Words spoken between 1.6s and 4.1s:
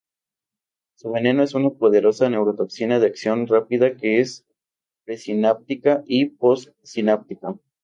poderosa neurotoxina de acción rápida